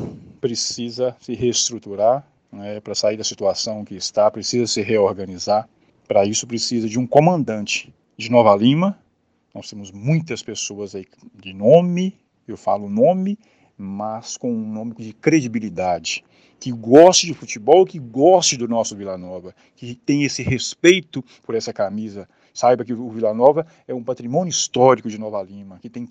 precisa 0.41 1.17
se 1.21 1.35
reestruturar, 1.35 2.25
né, 2.53 2.79
para 2.81 2.95
sair 2.95 3.17
da 3.17 3.25
situação 3.25 3.85
que 3.85 3.97
está, 3.97 4.31
precisa 4.31 4.69
se 4.69 4.83
reorganizar. 4.83 5.69
Para 6.07 6.25
isso, 6.25 6.47
precisa 6.47 6.89
de 6.89 6.97
um 6.97 7.07
comandante 7.07 7.93
de 8.17 8.31
Nova 8.31 8.55
Lima. 8.55 8.97
Nós 9.53 9.69
temos 9.69 9.91
muitas 9.91 10.45
pessoas 10.45 10.95
aí 10.95 11.05
de 11.35 11.53
nome, 11.53 12.17
eu 12.47 12.57
falo 12.57 12.89
nome, 12.89 13.37
mas 13.77 14.37
com 14.37 14.53
um 14.53 14.73
nome 14.73 14.95
de 14.95 15.13
credibilidade, 15.13 16.25
que 16.61 16.71
goste 16.71 17.27
de 17.27 17.35
futebol, 17.35 17.85
que 17.85 17.99
goste 17.99 18.57
do 18.57 18.69
nosso 18.69 18.95
Vila 18.97 19.19
Nova, 19.19 19.53
que 19.75 19.97
tem 19.97 20.23
esse 20.23 20.45
respeito 20.45 21.23
por 21.43 21.57
essa 21.57 21.73
camisa. 21.73 22.29
Saiba 22.57 22.87
que 22.87 22.95
o 22.95 23.11
Vila 23.11 23.35
Nova 23.35 23.67
é 23.87 23.93
um 23.93 24.03
patrimônio 24.03 24.49
histórico 24.49 25.11
de 25.11 25.19
Nova 25.19 25.43
Lima, 25.43 25.79
que 25.79 25.91
tem 25.91 26.09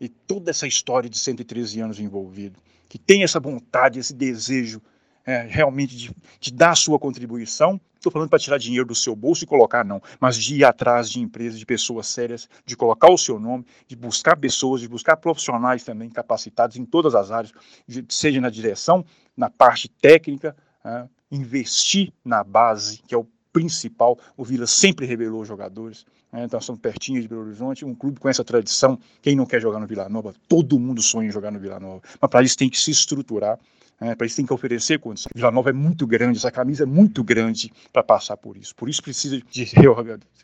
e 0.00 0.08
toda 0.08 0.50
essa 0.50 0.66
história 0.66 1.08
de 1.08 1.16
113 1.16 1.80
anos 1.80 2.00
envolvido, 2.00 2.58
que 2.88 2.98
tem 2.98 3.22
essa 3.22 3.38
vontade, 3.38 4.00
esse 4.00 4.12
desejo 4.12 4.82
é, 5.24 5.46
realmente 5.48 5.96
de, 5.96 6.10
de, 6.40 6.52
dar 6.52 6.72
a 6.72 6.74
sua 6.74 6.98
contribuição. 6.98 7.80
Estou 7.94 8.10
falando 8.10 8.28
para 8.28 8.38
tirar 8.40 8.58
dinheiro 8.58 8.84
do 8.84 8.96
seu 8.96 9.14
bolso 9.14 9.44
e 9.44 9.46
colocar, 9.46 9.84
não, 9.84 10.02
mas 10.20 10.36
de 10.36 10.56
ir 10.56 10.64
atrás 10.64 11.08
de 11.08 11.20
empresas, 11.20 11.56
de 11.56 11.64
pessoas 11.64 12.08
sérias, 12.08 12.48
de 12.64 12.76
colocar 12.76 13.08
o 13.08 13.16
seu 13.16 13.38
nome, 13.38 13.64
de 13.86 13.94
buscar 13.94 14.36
pessoas, 14.36 14.80
de 14.80 14.88
buscar 14.88 15.16
profissionais 15.16 15.84
também 15.84 16.10
capacitados 16.10 16.76
em 16.76 16.84
todas 16.84 17.14
as 17.14 17.30
áreas, 17.30 17.52
seja 18.08 18.40
na 18.40 18.50
direção, 18.50 19.04
na 19.36 19.48
parte 19.48 19.88
técnica, 19.88 20.56
é, 20.84 21.06
investir 21.30 22.12
na 22.24 22.42
base, 22.42 22.98
que 23.06 23.14
é 23.14 23.18
o 23.18 23.26
principal. 23.56 24.18
O 24.36 24.44
Vila 24.44 24.66
sempre 24.66 25.06
revelou 25.06 25.42
jogadores. 25.42 26.04
É, 26.30 26.44
então, 26.44 26.60
estamos 26.60 26.78
pertinho 26.78 27.22
de 27.22 27.26
Belo 27.26 27.40
Horizonte, 27.40 27.86
um 27.86 27.94
clube 27.94 28.20
com 28.20 28.28
essa 28.28 28.44
tradição. 28.44 28.98
Quem 29.22 29.34
não 29.34 29.46
quer 29.46 29.62
jogar 29.62 29.80
no 29.80 29.86
Vila 29.86 30.10
Nova? 30.10 30.34
Todo 30.46 30.78
mundo 30.78 31.00
sonha 31.00 31.28
em 31.28 31.32
jogar 31.32 31.50
no 31.50 31.58
Vila 31.58 31.80
Nova. 31.80 32.02
Mas 32.20 32.30
para 32.30 32.42
isso 32.42 32.58
tem 32.58 32.68
que 32.68 32.78
se 32.78 32.90
estruturar 32.90 33.58
é, 33.98 34.14
para 34.14 34.26
isso 34.26 34.36
tem 34.36 34.44
que 34.44 34.52
oferecer 34.52 34.98
condições. 34.98 35.32
Vila 35.34 35.50
Nova 35.50 35.70
é 35.70 35.72
muito 35.72 36.06
grande, 36.06 36.36
essa 36.36 36.50
camisa 36.50 36.82
é 36.82 36.86
muito 36.86 37.24
grande 37.24 37.72
para 37.90 38.02
passar 38.02 38.36
por 38.36 38.54
isso. 38.54 38.76
Por 38.76 38.90
isso 38.90 39.02
precisa 39.02 39.40
de 39.50 39.64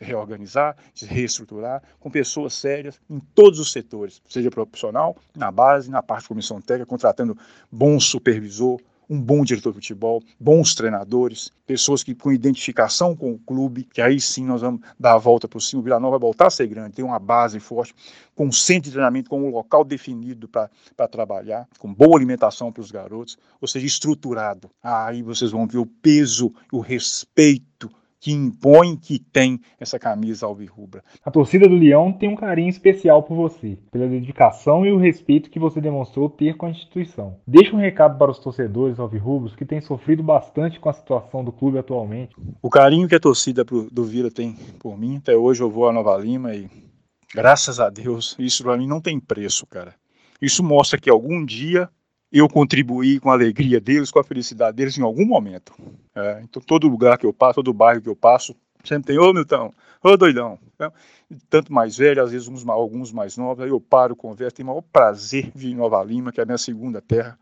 reorganizar, 0.01 0.75
de 0.91 1.05
reestruturar, 1.05 1.83
com 1.99 2.09
pessoas 2.09 2.55
sérias 2.55 2.99
em 3.07 3.19
todos 3.19 3.59
os 3.59 3.71
setores, 3.71 4.23
seja 4.27 4.49
profissional, 4.49 5.15
na 5.35 5.51
base, 5.51 5.91
na 5.91 6.01
parte 6.01 6.23
de 6.23 6.29
comissão 6.29 6.59
técnica, 6.59 6.89
contratando 6.89 7.37
bom 7.71 7.99
supervisor, 7.99 8.81
um 9.09 9.19
bom 9.19 9.43
diretor 9.43 9.71
de 9.71 9.75
futebol, 9.75 10.21
bons 10.39 10.75
treinadores, 10.75 11.51
pessoas 11.65 12.03
que 12.03 12.13
com 12.13 12.31
identificação 12.31 13.15
com 13.15 13.31
o 13.31 13.39
clube, 13.39 13.83
que 13.83 14.01
aí 14.01 14.19
sim 14.19 14.45
nós 14.45 14.61
vamos 14.61 14.81
dar 14.99 15.13
a 15.13 15.17
volta 15.17 15.47
por 15.47 15.61
cima. 15.61 15.81
O 15.81 15.83
Vila 15.83 15.99
Nova 15.99 16.17
vai 16.17 16.21
voltar 16.21 16.47
a 16.47 16.49
ser 16.49 16.67
grande, 16.67 16.93
tem 16.93 17.05
uma 17.05 17.19
base 17.19 17.59
forte, 17.59 17.93
com 18.35 18.47
um 18.47 18.51
centro 18.51 18.83
de 18.83 18.91
treinamento, 18.91 19.29
com 19.29 19.41
um 19.41 19.49
local 19.49 19.83
definido 19.83 20.47
para 20.47 21.07
trabalhar, 21.07 21.67
com 21.79 21.93
boa 21.93 22.17
alimentação 22.17 22.71
para 22.71 22.81
os 22.81 22.91
garotos, 22.91 23.37
ou 23.61 23.67
seja, 23.67 23.85
estruturado. 23.85 24.69
Aí 24.81 25.21
vocês 25.21 25.51
vão 25.51 25.67
ver 25.67 25.77
o 25.77 25.85
peso, 25.85 26.53
o 26.71 26.79
respeito 26.79 27.89
que 28.23 28.31
impõe 28.31 28.95
que 28.95 29.19
tem 29.19 29.59
essa 29.77 29.99
camisa 29.99 30.45
alvirrubra. 30.45 31.03
A 31.25 31.29
torcida 31.29 31.67
do 31.67 31.75
Leão 31.75 32.13
tem 32.13 32.29
um 32.29 32.37
carinho 32.37 32.69
especial 32.69 33.21
por 33.21 33.35
você, 33.35 33.77
pela 33.91 34.07
dedicação 34.07 34.85
e 34.85 34.93
o 34.93 34.97
respeito 34.97 35.49
que 35.49 35.59
você 35.59 35.81
demonstrou 35.81 36.29
ter 36.29 36.55
com 36.55 36.65
a 36.65 36.69
instituição. 36.69 37.35
Deixa 37.45 37.75
um 37.75 37.79
recado 37.79 38.17
para 38.17 38.31
os 38.31 38.39
torcedores 38.39 38.97
alvirrubros 38.97 39.57
que 39.57 39.65
têm 39.65 39.81
sofrido 39.81 40.23
bastante 40.23 40.79
com 40.79 40.87
a 40.87 40.93
situação 40.93 41.43
do 41.43 41.51
clube 41.51 41.77
atualmente. 41.77 42.33
O 42.61 42.69
carinho 42.69 43.09
que 43.09 43.15
a 43.15 43.19
torcida 43.19 43.65
do 43.65 44.05
Vila 44.05 44.31
tem 44.31 44.55
por 44.79 44.97
mim, 44.97 45.17
até 45.17 45.35
hoje 45.35 45.61
eu 45.61 45.69
vou 45.69 45.89
a 45.89 45.91
Nova 45.91 46.17
Lima 46.17 46.55
e 46.55 46.69
graças 47.35 47.77
a 47.81 47.89
Deus, 47.89 48.37
isso 48.39 48.63
para 48.63 48.77
mim 48.77 48.87
não 48.87 49.01
tem 49.01 49.19
preço, 49.19 49.67
cara. 49.67 49.95
Isso 50.41 50.63
mostra 50.63 50.97
que 50.97 51.09
algum 51.09 51.43
dia 51.43 51.89
eu 52.39 52.49
contribuí 52.49 53.19
com 53.19 53.29
a 53.29 53.33
alegria 53.33 53.79
deles, 53.79 54.09
com 54.09 54.19
a 54.19 54.23
felicidade 54.23 54.75
deles 54.75 54.97
em 54.97 55.03
algum 55.03 55.25
momento. 55.25 55.71
É, 56.15 56.41
então, 56.43 56.59
todo 56.61 56.87
lugar 56.87 57.17
que 57.17 57.27
eu 57.27 57.31
passo, 57.31 57.55
todo 57.55 57.71
bairro 57.71 58.01
que 58.01 58.09
eu 58.09 58.15
passo, 58.15 58.55
sempre 58.83 59.13
tem, 59.13 59.19
ô 59.19 59.31
Milton, 59.31 59.71
ô 60.03 60.17
doidão. 60.17 60.57
Então, 60.73 60.91
tanto 61.47 61.71
mais 61.71 61.95
velho, 61.95 62.23
às 62.23 62.31
vezes 62.31 62.47
uns, 62.47 62.67
alguns 62.67 63.11
mais 63.11 63.37
novos, 63.37 63.63
aí 63.63 63.69
eu 63.69 63.79
paro, 63.79 64.15
converso, 64.15 64.55
tenho 64.55 64.67
o 64.67 64.71
maior 64.71 64.81
prazer 64.81 65.51
de 65.53 65.71
em 65.71 65.75
Nova 65.75 66.03
Lima, 66.03 66.31
que 66.31 66.39
é 66.39 66.43
a 66.43 66.45
minha 66.45 66.57
segunda 66.57 66.99
terra. 66.99 67.37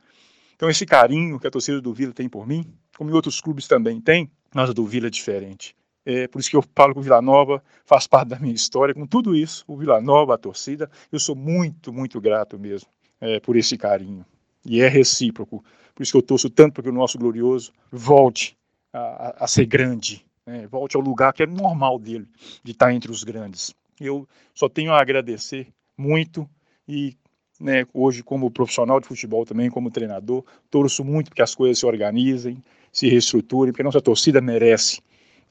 Então, 0.57 0.69
esse 0.69 0.85
carinho 0.85 1.39
que 1.39 1.47
a 1.47 1.51
torcida 1.51 1.79
do 1.79 1.93
Vila 1.93 2.11
tem 2.11 2.27
por 2.27 2.45
mim, 2.45 2.65
como 2.97 3.09
em 3.09 3.13
outros 3.13 3.39
clubes 3.39 3.67
também 3.67 4.01
tem, 4.01 4.29
mas 4.53 4.69
a 4.69 4.73
do 4.73 4.85
Vila 4.85 5.07
é 5.07 5.09
diferente. 5.09 5.73
É 6.05 6.27
por 6.27 6.39
isso 6.39 6.49
que 6.49 6.55
eu 6.55 6.63
falo 6.75 6.93
que 6.93 6.99
o 6.99 7.03
Vila 7.03 7.21
Nova 7.21 7.63
faz 7.85 8.07
parte 8.07 8.29
da 8.29 8.39
minha 8.39 8.53
história. 8.53 8.93
Com 8.93 9.07
tudo 9.07 9.35
isso, 9.35 9.63
o 9.67 9.77
Vila 9.77 10.01
Nova, 10.01 10.35
a 10.35 10.37
torcida, 10.37 10.89
eu 11.11 11.19
sou 11.19 11.35
muito, 11.35 11.93
muito 11.93 12.19
grato 12.19 12.59
mesmo 12.59 12.89
é, 13.21 13.39
por 13.39 13.55
esse 13.55 13.77
carinho. 13.77 14.25
E 14.65 14.81
é 14.81 14.87
recíproco. 14.87 15.63
Por 15.93 16.03
isso 16.03 16.11
que 16.11 16.17
eu 16.17 16.21
torço 16.21 16.49
tanto 16.49 16.73
para 16.73 16.83
que 16.83 16.89
o 16.89 16.93
nosso 16.93 17.17
glorioso 17.17 17.71
volte 17.91 18.57
a, 18.93 19.43
a 19.43 19.47
ser 19.47 19.65
grande, 19.65 20.25
né? 20.45 20.67
volte 20.67 20.95
ao 20.95 21.01
lugar 21.01 21.33
que 21.33 21.43
é 21.43 21.47
normal 21.47 21.99
dele, 21.99 22.27
de 22.63 22.71
estar 22.71 22.93
entre 22.93 23.11
os 23.11 23.23
grandes. 23.23 23.73
Eu 23.99 24.27
só 24.53 24.67
tenho 24.67 24.91
a 24.91 25.01
agradecer 25.01 25.67
muito 25.97 26.49
e 26.87 27.15
né, 27.59 27.85
hoje 27.93 28.23
como 28.23 28.49
profissional 28.49 28.99
de 28.99 29.07
futebol 29.07 29.45
também, 29.45 29.69
como 29.69 29.91
treinador, 29.91 30.43
torço 30.69 31.03
muito 31.03 31.27
para 31.27 31.35
que 31.35 31.41
as 31.43 31.53
coisas 31.53 31.77
se 31.77 31.85
organizem, 31.85 32.57
se 32.91 33.07
reestruturem, 33.07 33.71
porque 33.71 33.83
a 33.83 33.85
nossa 33.85 34.01
torcida 34.01 34.41
merece 34.41 35.01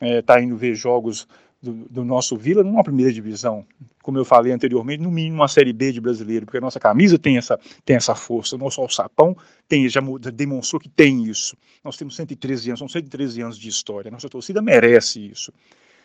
estar 0.00 0.06
é, 0.06 0.22
tá 0.22 0.42
indo 0.42 0.56
ver 0.56 0.74
jogos 0.74 1.28
do, 1.62 1.72
do, 1.90 2.04
nosso 2.04 2.36
Vila 2.36 2.62
numa 2.62 2.82
primeira 2.82 3.12
divisão, 3.12 3.66
como 4.02 4.18
eu 4.18 4.24
falei 4.24 4.52
anteriormente, 4.52 5.02
no 5.02 5.10
mínimo 5.10 5.36
uma 5.36 5.48
Série 5.48 5.72
B 5.72 5.92
de 5.92 6.00
brasileiro, 6.00 6.46
porque 6.46 6.58
a 6.58 6.60
nossa 6.60 6.80
camisa 6.80 7.18
tem 7.18 7.36
essa, 7.36 7.58
tem 7.84 7.96
essa 7.96 8.14
força, 8.14 8.56
o 8.56 8.58
nosso 8.58 8.80
alçapão 8.80 9.36
tem, 9.68 9.88
já 9.88 10.00
demonstrou 10.32 10.80
que 10.80 10.88
tem 10.88 11.24
isso. 11.24 11.56
Nós 11.84 11.96
temos 11.96 12.16
113 12.16 12.70
anos, 12.70 12.78
são 12.78 12.88
113 12.88 13.42
anos 13.42 13.58
de 13.58 13.68
história, 13.68 14.10
nossa 14.10 14.28
torcida 14.28 14.62
merece 14.62 15.26
isso. 15.26 15.52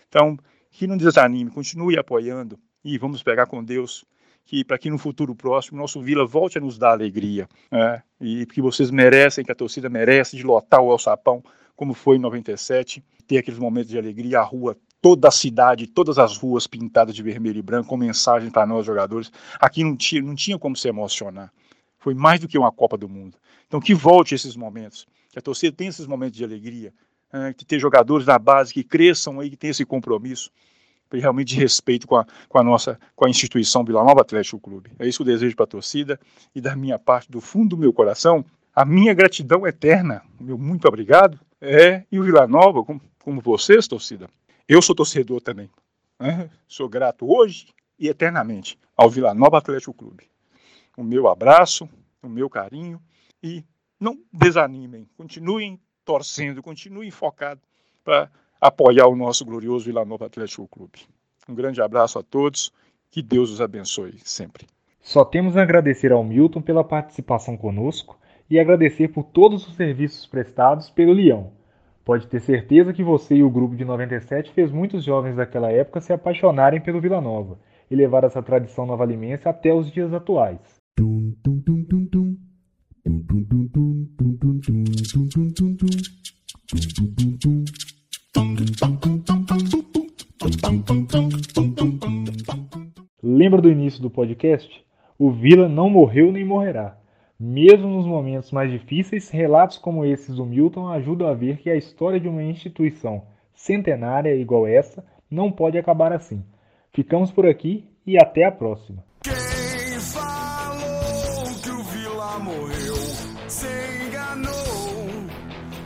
Então, 0.10 0.38
que 0.72 0.86
não 0.88 0.98
desanime, 0.98 1.50
continue 1.50 1.98
apoiando 1.98 2.60
e 2.84 2.98
vamos 2.98 3.24
pegar 3.24 3.46
com 3.46 3.64
Deus 3.64 4.06
que 4.46 4.64
para 4.64 4.78
que 4.78 4.90
no 4.90 4.98
futuro 4.98 5.34
próximo 5.34 5.80
nosso 5.80 6.02
Vila 6.02 6.26
volte 6.26 6.58
a 6.58 6.62
nos 6.62 6.78
dar 6.78 6.92
alegria 6.92 7.48
né? 7.72 8.04
e 8.22 8.46
que 8.46 8.62
vocês 8.62 8.92
merecem, 8.92 9.44
que 9.44 9.52
a 9.52 9.56
torcida 9.56 9.90
merece 9.90 10.38
de 10.38 10.44
lotar 10.44 10.82
o 10.82 10.92
El 10.92 11.00
Sapão 11.00 11.44
como 11.76 11.94
foi 11.94 12.16
em 12.16 12.20
97, 12.20 13.04
ter 13.28 13.38
aqueles 13.38 13.60
momentos 13.60 13.90
de 13.90 13.98
alegria, 13.98 14.40
a 14.40 14.44
rua, 14.44 14.78
toda 15.06 15.28
a 15.28 15.32
cidade, 15.32 15.86
todas 15.86 16.18
as 16.18 16.36
ruas 16.36 16.66
pintadas 16.66 17.14
de 17.14 17.22
vermelho 17.22 17.60
e 17.60 17.62
branco 17.62 17.88
com 17.88 17.96
mensagem 17.96 18.50
para 18.50 18.66
nós 18.66 18.84
jogadores. 18.84 19.32
Aqui 19.60 19.84
não 19.84 19.96
tinha, 19.96 20.20
não 20.20 20.34
tinha 20.34 20.58
como 20.58 20.76
se 20.76 20.88
emocionar. 20.88 21.54
Foi 22.00 22.16
mais 22.16 22.40
do 22.40 22.48
que 22.48 22.58
uma 22.58 22.72
Copa 22.72 22.98
do 22.98 23.08
Mundo. 23.08 23.38
Então 23.68 23.80
que 23.80 23.94
volte 23.94 24.34
esses 24.34 24.56
momentos, 24.56 25.06
que 25.32 25.38
a 25.38 25.42
torcida 25.44 25.78
tenha 25.78 25.92
esses 25.92 26.08
momentos 26.08 26.36
de 26.36 26.44
alegria, 26.44 26.92
né? 27.32 27.54
que 27.54 27.64
ter 27.64 27.78
jogadores 27.78 28.26
da 28.26 28.40
base 28.40 28.74
que 28.74 28.84
cresçam 28.84 29.40
aí, 29.40 29.52
que 29.52 29.56
tenham 29.56 29.74
esse 29.74 29.86
compromisso 29.86 30.50
realmente 31.12 31.50
de 31.50 31.58
respeito 31.58 32.08
com 32.08 32.16
a, 32.16 32.26
com 32.50 32.58
a 32.58 32.64
nossa 32.64 33.00
com 33.16 33.28
a 33.28 33.30
instituição 33.30 33.86
Vila 33.86 34.04
Nova 34.04 34.22
Atlético 34.22 34.60
Clube. 34.60 34.90
É 34.98 35.08
isso 35.08 35.24
que 35.24 35.30
eu 35.30 35.36
desejo 35.36 35.56
para 35.56 35.66
a 35.66 35.68
torcida 35.68 36.20
e 36.56 36.60
da 36.60 36.76
minha 36.76 36.98
parte, 36.98 37.30
do 37.30 37.40
fundo 37.40 37.76
do 37.76 37.78
meu 37.78 37.94
coração, 37.94 38.44
a 38.76 38.84
minha 38.84 39.14
gratidão 39.14 39.68
eterna, 39.68 40.24
meu 40.42 40.58
muito 40.58 40.88
obrigado, 40.88 41.40
é 41.62 42.02
e 42.12 42.20
o 42.20 42.24
Vila 42.24 42.48
Nova, 42.48 42.84
como, 42.84 43.00
como 43.20 43.40
vocês, 43.40 43.88
torcida. 43.88 44.28
Eu 44.68 44.82
sou 44.82 44.96
torcedor 44.96 45.42
também. 45.42 45.70
Né? 46.20 46.50
Sou 46.68 46.90
grato 46.90 47.32
hoje 47.32 47.68
e 48.00 48.08
eternamente 48.08 48.80
ao 48.98 49.10
Vila 49.10 49.32
Nova 49.32 49.60
Atlético 49.60 49.94
Clube. 49.94 50.28
O 50.98 51.04
meu 51.04 51.28
abraço, 51.28 51.88
o 52.24 52.28
meu 52.28 52.50
carinho 52.50 53.00
e 53.44 53.64
não 54.00 54.18
desanimem, 54.34 55.08
continuem 55.16 55.80
torcendo, 56.04 56.64
continuem 56.64 57.12
focados 57.12 57.64
para 58.04 58.32
apoiar 58.60 59.08
o 59.08 59.16
nosso 59.16 59.46
glorioso 59.46 59.86
Vila 59.86 60.04
Nova 60.04 60.26
Atlético 60.26 60.68
Clube. 60.68 61.08
Um 61.48 61.54
grande 61.54 61.80
abraço 61.80 62.18
a 62.18 62.24
todos, 62.24 62.74
que 63.12 63.22
Deus 63.22 63.52
os 63.52 63.62
abençoe 63.62 64.20
sempre. 64.24 64.66
Só 65.00 65.24
temos 65.24 65.56
a 65.56 65.62
agradecer 65.62 66.12
ao 66.12 66.24
Milton 66.24 66.64
pela 66.64 66.84
participação 66.84 67.56
conosco 67.56 68.20
e 68.50 68.60
agradecer 68.60 69.10
por 69.10 69.26
todos 69.26 69.68
os 69.68 69.76
serviços 69.76 70.26
prestados 70.26 70.90
pelo 70.90 71.14
Leão. 71.14 71.54
Pode 72.06 72.28
ter 72.28 72.40
certeza 72.40 72.94
que 72.94 73.04
você 73.04 73.34
e 73.34 73.44
o 73.44 73.50
grupo 73.50 73.76
de 73.76 73.84
97 73.84 74.54
fez 74.54 74.72
muitos 74.72 75.04
jovens 75.04 75.36
daquela 75.36 75.72
época 75.72 76.00
se 76.00 76.14
apaixonarem 76.14 76.80
pelo 76.80 77.02
Vila 77.02 77.20
Nova 77.20 77.58
e 77.90 77.96
levar 77.96 78.24
essa 78.24 78.44
tradição 78.44 78.86
nova-limense 78.86 79.50
até 79.50 79.74
os 79.74 79.92
dias 79.92 80.14
atuais. 80.14 80.60
Lembra 93.24 93.62
do 93.64 93.72
início 93.72 94.00
do 94.00 94.12
podcast? 94.12 94.70
O 95.18 95.32
Vila 95.32 95.68
não 95.68 95.90
morreu 95.90 96.32
nem 96.32 96.46
morrerá. 96.46 97.00
Mesmo 97.38 97.90
nos 97.90 98.06
momentos 98.06 98.50
mais 98.52 98.72
difíceis, 98.72 99.30
relatos 99.30 99.78
como 99.78 100.06
esses 100.06 100.36
do 100.36 100.46
Milton 100.46 100.88
ajudam 100.88 101.28
a 101.28 101.34
ver 101.34 101.58
que 101.58 101.70
a 101.70 101.76
história 101.76 102.18
de 102.18 102.30
uma 102.30 102.42
instituição 102.42 103.24
centenária 103.54 104.34
igual 104.34 104.66
essa 104.66 105.06
não 105.30 105.52
pode 105.52 105.78
acabar 105.78 106.14
assim. 106.14 106.42
Ficamos 106.94 107.32
por 107.32 107.46
aqui 107.46 107.90
e 108.08 108.18
até 108.18 108.46
a 108.46 108.52
próxima. 108.52 109.04
Quem 109.22 110.00
falou 110.00 111.44
que 111.62 111.70
o 111.72 111.84
Vila 111.84 112.40
morreu 112.40 112.96
se 113.50 113.68
enganou. 114.08 114.54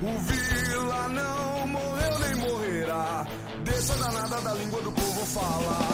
O 0.04 0.18
Vila 0.20 1.10
não 1.10 1.68
morreu 1.68 2.20
nem 2.20 2.36
morrerá. 2.48 3.26
Deixa 3.66 3.96
danada 3.96 4.40
da 4.40 4.54
língua 4.54 4.82
do 4.84 4.92
povo 4.92 5.26
falar. 5.26 5.89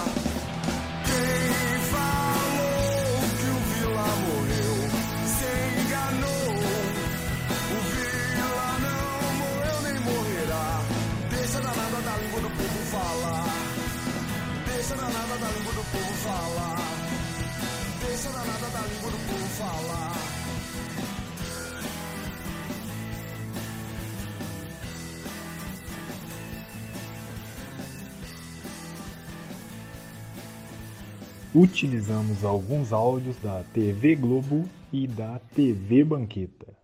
Utilizamos 31.55 32.43
alguns 32.43 32.91
áudios 32.91 33.37
da 33.37 33.63
TV 33.73 34.13
Globo 34.15 34.65
e 34.91 35.07
da 35.07 35.39
TV 35.55 36.03
Banqueta. 36.03 36.74